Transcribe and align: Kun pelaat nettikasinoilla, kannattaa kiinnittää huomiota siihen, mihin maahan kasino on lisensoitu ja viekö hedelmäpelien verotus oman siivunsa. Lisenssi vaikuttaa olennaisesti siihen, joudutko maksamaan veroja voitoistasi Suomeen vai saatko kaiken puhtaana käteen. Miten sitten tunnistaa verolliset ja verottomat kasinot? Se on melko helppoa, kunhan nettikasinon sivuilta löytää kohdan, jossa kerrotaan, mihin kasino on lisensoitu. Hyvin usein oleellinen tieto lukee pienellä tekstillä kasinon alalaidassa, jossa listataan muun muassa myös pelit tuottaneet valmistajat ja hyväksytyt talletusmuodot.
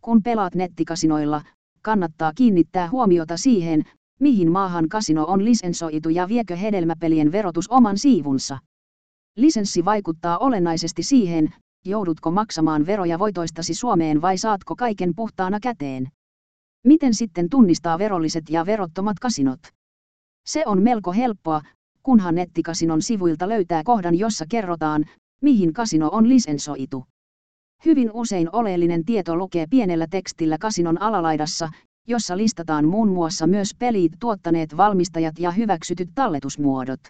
Kun 0.00 0.22
pelaat 0.22 0.54
nettikasinoilla, 0.54 1.42
kannattaa 1.82 2.32
kiinnittää 2.34 2.90
huomiota 2.90 3.36
siihen, 3.36 3.82
mihin 4.20 4.52
maahan 4.52 4.88
kasino 4.88 5.24
on 5.24 5.44
lisensoitu 5.44 6.08
ja 6.08 6.28
viekö 6.28 6.56
hedelmäpelien 6.56 7.32
verotus 7.32 7.68
oman 7.68 7.98
siivunsa. 7.98 8.58
Lisenssi 9.36 9.84
vaikuttaa 9.84 10.38
olennaisesti 10.38 11.02
siihen, 11.02 11.54
joudutko 11.84 12.30
maksamaan 12.30 12.86
veroja 12.86 13.18
voitoistasi 13.18 13.74
Suomeen 13.74 14.22
vai 14.22 14.38
saatko 14.38 14.76
kaiken 14.76 15.12
puhtaana 15.16 15.60
käteen. 15.60 16.08
Miten 16.86 17.14
sitten 17.14 17.48
tunnistaa 17.50 17.98
verolliset 17.98 18.44
ja 18.50 18.66
verottomat 18.66 19.18
kasinot? 19.18 19.60
Se 20.46 20.62
on 20.66 20.82
melko 20.82 21.12
helppoa, 21.12 21.62
kunhan 22.02 22.34
nettikasinon 22.34 23.02
sivuilta 23.02 23.48
löytää 23.48 23.82
kohdan, 23.84 24.18
jossa 24.18 24.44
kerrotaan, 24.50 25.04
mihin 25.42 25.72
kasino 25.72 26.08
on 26.12 26.28
lisensoitu. 26.28 27.04
Hyvin 27.84 28.10
usein 28.12 28.48
oleellinen 28.52 29.04
tieto 29.04 29.36
lukee 29.36 29.66
pienellä 29.70 30.06
tekstillä 30.10 30.58
kasinon 30.60 31.02
alalaidassa, 31.02 31.68
jossa 32.08 32.36
listataan 32.36 32.84
muun 32.84 33.08
muassa 33.08 33.46
myös 33.46 33.70
pelit 33.78 34.12
tuottaneet 34.20 34.76
valmistajat 34.76 35.38
ja 35.38 35.50
hyväksytyt 35.50 36.08
talletusmuodot. 36.14 37.00